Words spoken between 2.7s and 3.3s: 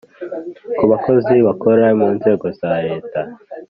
reta